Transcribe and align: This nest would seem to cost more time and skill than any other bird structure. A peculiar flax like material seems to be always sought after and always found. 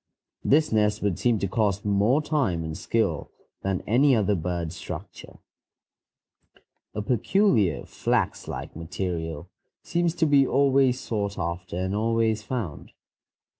This 0.43 0.71
nest 0.71 1.03
would 1.03 1.19
seem 1.19 1.37
to 1.37 1.47
cost 1.47 1.85
more 1.85 2.23
time 2.23 2.63
and 2.63 2.75
skill 2.75 3.29
than 3.61 3.83
any 3.85 4.15
other 4.15 4.33
bird 4.33 4.73
structure. 4.73 5.37
A 6.95 7.03
peculiar 7.03 7.85
flax 7.85 8.47
like 8.47 8.75
material 8.75 9.47
seems 9.83 10.15
to 10.15 10.25
be 10.25 10.47
always 10.47 10.99
sought 10.99 11.37
after 11.37 11.77
and 11.77 11.93
always 11.93 12.41
found. 12.41 12.93